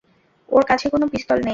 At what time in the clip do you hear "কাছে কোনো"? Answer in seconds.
0.67-1.05